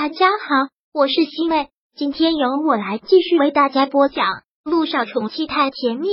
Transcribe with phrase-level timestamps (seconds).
[0.00, 4.26] 大家好，我是西妹，今天由我来继续为大家播讲
[4.62, 6.06] 《路上宠妻太甜蜜》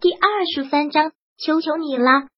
[0.00, 0.20] 第二
[0.54, 2.28] 十三章，求求你了。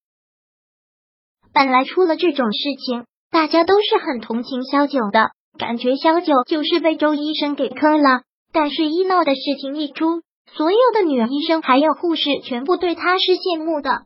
[1.53, 8.23] 本来出了这种事情，大家都是很同情萧九的，感觉萧九就是被周医生给坑了。
[8.51, 10.21] 但是医闹的事情一出，
[10.51, 14.01] 所有的女医生还有护士全部对他是羡慕的。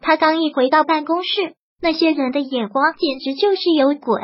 [0.00, 1.57] 他刚一回到办公室。
[1.80, 4.20] 那些人的眼光简直就是有鬼！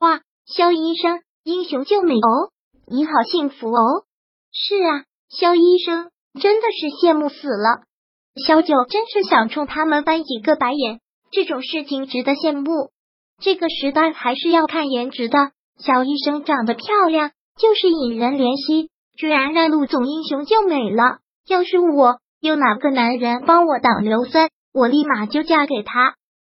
[0.00, 2.50] 哇，肖医生，英雄救美哦，
[2.86, 4.04] 你好幸福哦！
[4.50, 7.82] 是啊，肖医生真的是羡慕死了。
[8.46, 12.90] 肖九真是想冲他们翻几个白眼，这种事情值得羡慕。
[13.42, 15.36] 这个时代还是要看颜值的，
[15.78, 18.88] 肖医生长得漂亮就是引人怜惜，
[19.18, 21.18] 居然让陆总英雄救美了。
[21.46, 26.14] 要是我有哪个男人帮我挡硫酸，我立马就嫁给他。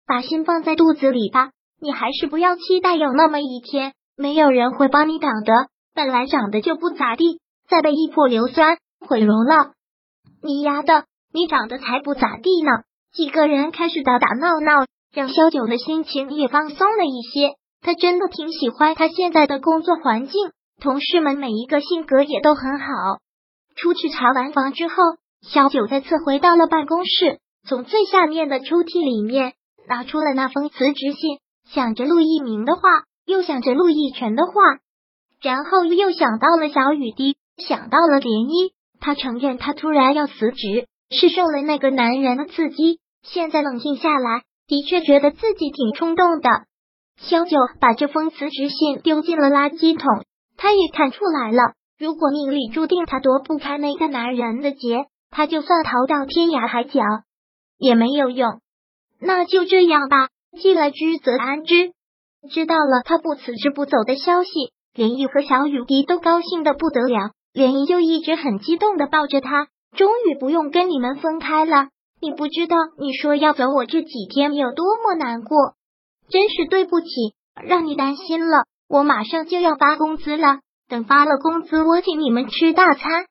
[0.06, 5.52] 把心放在肚子里吧，你还是不要期待有那么一天，没有人会帮你挡的。
[5.94, 9.72] 本来长得就不咋地，再被一泼硫酸毁容了。
[10.42, 12.70] 你丫的，你长得才不咋地呢！
[13.12, 17.56] 几个人开始打打闹闹，让萧九的心情也放松了一些。
[17.82, 20.50] 他真的挺喜欢他现在的工作环境，
[20.80, 22.86] 同事们每一个性格也都很好。
[23.76, 24.94] 出去查完房之后，
[25.46, 29.52] 萧九再次回到了办公室，从最下面的抽屉里面。
[29.88, 31.38] 拿出了那封辞职信，
[31.68, 32.80] 想着陆一鸣的话，
[33.26, 34.52] 又想着陆亦辰的话，
[35.40, 38.72] 然后又想到了小雨滴，想到了涟漪。
[39.00, 43.00] 他承认，他突然要辞职是受了那个男人的刺激。
[43.22, 46.48] 现在冷静下来，的确觉得自己挺冲动的。
[47.16, 50.24] 萧九把这封辞职信丢进了垃圾桶。
[50.56, 57.00] 他也看出来了，如果命里注定他躲不开那个男人的劫，他就算逃到天涯海角
[57.78, 58.61] 也没有用。
[59.24, 60.28] 那就这样吧，
[60.60, 61.92] 既来之则安之。
[62.50, 64.50] 知道了他不辞职不走的消息，
[64.94, 67.30] 连毅和小雨滴都高兴的不得了。
[67.52, 71.88] 连毅就一直很激动的抱着他，终于不用跟你们分开了。
[72.20, 75.74] 你不知道你说要走，我这几天有多么难过，
[76.30, 77.08] 真是对不起，
[77.62, 78.64] 让你担心了。
[78.88, 83.26] 我马上就要发工资了，等发了工资，我请你们吃大餐。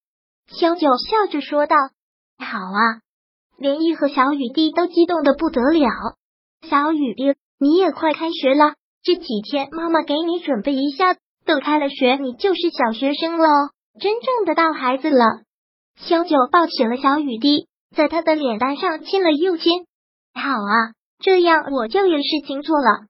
[0.47, 1.75] 小九笑着说道
[2.37, 3.01] ：“好啊。”
[3.61, 5.87] 连毅和小雨滴都激动的不得了。
[6.67, 8.73] 小雨滴，你也快开学了，
[9.03, 13.45] 这几天妈妈给你准备一下，等开了学，你就是小学生了，
[13.99, 15.43] 真正的大孩子了。
[15.95, 19.85] 小九抱起了小雨滴，在他的脸蛋上亲了又亲。
[20.33, 23.05] 好啊，这样我就有事情做了。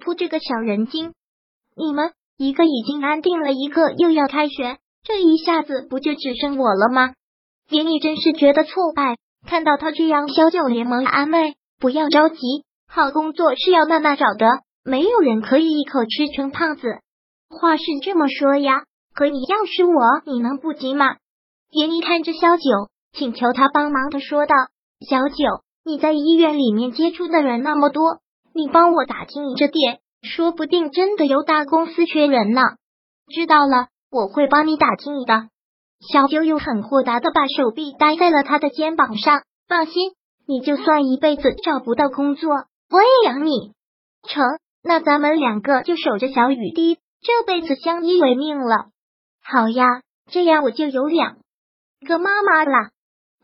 [0.00, 1.12] 扑这个小人精，
[1.74, 7.14] 你们一个已经安定了，一个又要开学，这一下子不就只剩我了吗？
[7.68, 9.16] 连毅真是觉得挫败。
[9.46, 12.36] 看到他这样，小九连忙安慰：“不要着急，
[12.86, 14.46] 好工作是要慢慢找的，
[14.84, 16.82] 没有人可以一口吃成胖子。”
[17.48, 18.82] 话是这么说呀，
[19.14, 21.16] 可你要是我，你能不急吗？
[21.70, 22.62] 严妮看着小九，
[23.12, 24.54] 请求他帮忙的说道
[25.08, 28.20] ：“小九，你在医院里面接触的人那么多，
[28.54, 32.62] 你帮我打听一个点，说不定真的有大公司缺人呢。”
[33.32, 35.48] 知道了，我会帮你打听的。
[36.00, 40.12] 小九又很豁达的把手臂搭在了他的肩膀上，放心，
[40.46, 42.50] 你就算一辈子找不到工作，
[42.90, 43.72] 我也养你。
[44.28, 44.44] 成，
[44.82, 48.86] 那咱们两个就守着小雨滴，这辈子相依为命了。
[49.42, 51.38] 好呀，这样我就有两
[52.06, 52.90] 个妈妈了。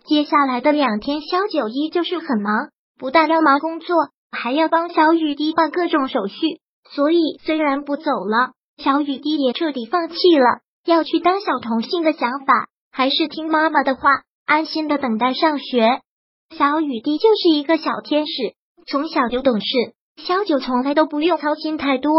[0.06, 3.96] 接下来的两天，小九依旧是很忙，不但要忙工作，
[4.30, 6.60] 还要帮小雨滴办各种手续。
[6.90, 10.60] 所以虽然不走了，小雨滴也彻底放弃了。
[10.84, 14.02] 要去当小童星的想法，还是听妈妈的话，
[14.44, 16.00] 安心的等待上学。
[16.56, 18.54] 小雨滴就是一个小天使，
[18.86, 19.66] 从小就懂事。
[20.16, 22.12] 小九从来都不用操心太多。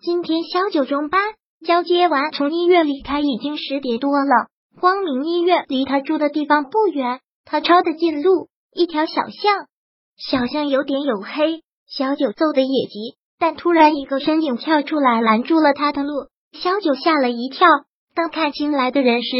[0.00, 1.20] 今天小九中班
[1.66, 4.48] 交接完，从医院离开已经十点多了。
[4.80, 9.66] 光明医院离他住的地方不远，他抄的近路，一条小巷。
[10.16, 16.28] 小巷有点黝黑，小九走的也急，但突然一个身影跳出来，拦住了他的路。
[16.52, 17.66] 小九吓了一跳，
[18.14, 19.30] 当看清来的人时，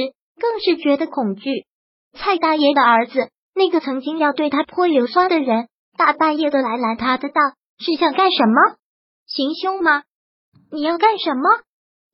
[0.41, 1.67] 更是觉得恐惧。
[2.15, 7.41] 蔡大爷的儿子，那个曾经要对他泼硫酸的人，大半夜的来拦他的道，
[7.79, 8.77] 是想干什么？
[9.27, 10.03] 行凶吗？
[10.71, 11.43] 你要干什么？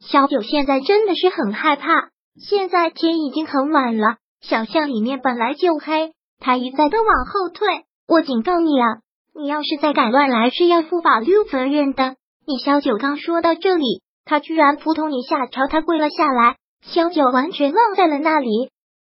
[0.01, 2.11] 小九现在真的是很害怕。
[2.41, 7.67] 现在天已经很晚了，小巷里面本来就黑，他一再的往后退。
[8.07, 8.87] 我警告你啊，
[9.35, 12.15] 你要是再敢乱来，是要负法律责任的。
[12.47, 14.03] 你小九刚说到这里。
[14.29, 18.71] 他居然扑通一下朝他跪了下来，萧九完全愣在了那里。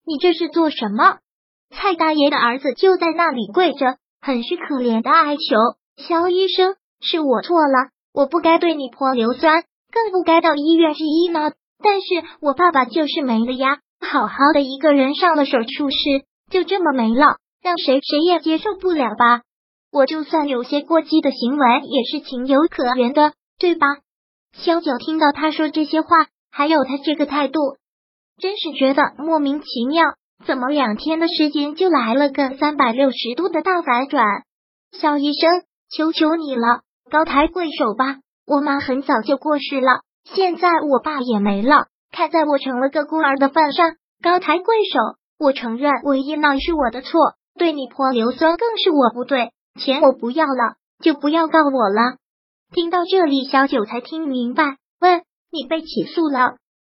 [0.06, 1.18] 你这是做什么？
[1.70, 5.40] 蔡大爷的儿子就在那里跪着，很是可怜的哀求
[6.00, 11.50] ：“萧医生，是我错了，我不该对你泼硫酸，更不该到医院去医呢。
[11.82, 12.06] 但是
[12.40, 19.42] 我爸爸就是没了呀，好好的一个人上了手术室，就这么没了，让谁谁也接受不了吧？
[19.90, 23.86] 我就算有些过激的行为，也是情有可原的，对吧？
[24.52, 26.08] 萧九听到他说这些话，
[26.50, 27.60] 还有他这个态度，
[28.38, 30.04] 真是觉得莫名其妙。
[30.46, 34.24] 怎么两天的时间就来了个三百六十度的大反转？
[34.92, 36.80] 肖医生，求求你了，
[37.10, 38.16] 高抬贵手吧！
[38.46, 43.92] 我妈很早就过世了，现在我爸也没了，看在我成了个孤儿的份上，
[44.22, 44.98] 高抬贵手。
[45.38, 49.52] 我承认，我一闹是我的错，对你泼硫酸更是我不对。
[49.78, 52.16] 钱我不要了，就不要告我了。
[52.72, 56.56] 听到这里，小九才听明白，问你被起诉了？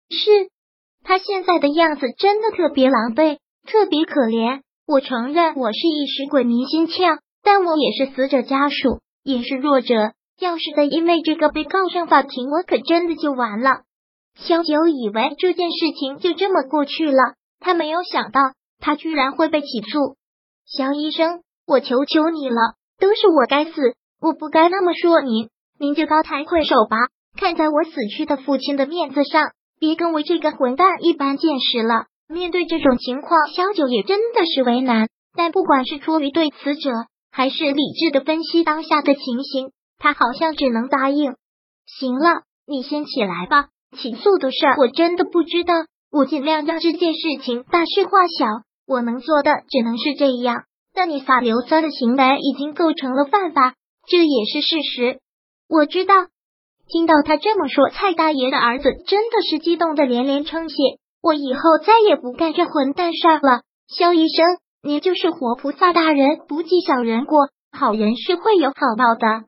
[0.10, 0.50] 是。
[1.04, 3.38] 他现在的样子真的特别狼狈，
[3.68, 4.62] 特别可怜。
[4.86, 10.14] 我承认我是一时鬼迷心窍，但我也是死者家属，也是弱者。
[10.40, 13.82] 要是再因为这个被告上法庭，我可真的就完了。
[14.36, 18.40] 小九以为这件事情就这么过去了，他没有想到
[18.80, 20.16] 他居然会被起诉。
[20.66, 25.50] 肖医生，我求求你了，都是我该死，我不该那么说您，
[25.84, 26.96] 您就高抬贵手吧，
[27.38, 29.52] 看在我死去的父亲的面子上。
[29.82, 32.06] 别跟我这个混蛋一般见识了。
[32.30, 35.10] 面对这种情况，萧九也真的是为难。
[35.36, 36.90] 但不管是出于对死者，
[37.34, 41.36] 还是理智的分析当下的情形，他好像只能答应。
[41.86, 43.68] 行了，你先起来吧。
[43.98, 45.74] 起诉的事我真的不知道，
[46.14, 48.46] 我尽量让这件事情大事化小。
[48.88, 50.64] 我能做的只能是这样。
[50.94, 53.74] 但你撒硫酸的行为已经构成了犯法，
[54.08, 55.20] 这也是事实。
[55.68, 56.14] 我知道。
[56.88, 60.76] 听到他这么说，蔡大爷的儿子真的是激动的连连称谢。
[61.22, 63.62] 我以后再也不干这混蛋事了。
[63.88, 69.46] 肖医生，您就是活菩萨大人，不计小人过，好人是会有好报的。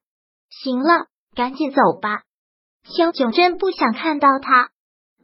[0.50, 2.22] 行了，赶紧走吧。
[2.86, 4.70] 肖九真不想看到他，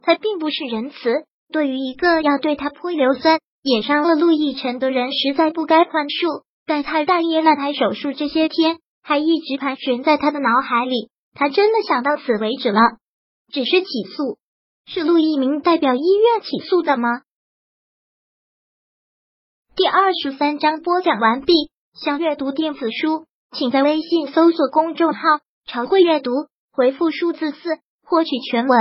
[0.02, 6.42] 他并不是仁慈，对于一个要对他泼硫酸、也伤了陆亦辰的人，实在不该宽恕。
[6.66, 11.10] 但蔡大爷那台手术这些天还一直盘旋在他的脑海里。
[11.34, 12.80] 他真的想到此为止了，
[13.52, 14.38] 只是起诉，
[14.86, 17.22] 是陆一鸣代表医院起诉的吗？
[19.74, 21.52] 第二十三章播讲完毕。
[21.94, 25.20] 想阅读电子书，请在微信搜索公众号
[25.68, 26.30] “常会阅读”，
[26.72, 28.78] 回复数字四获取全文。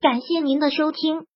[0.00, 1.26] 感谢您的收听。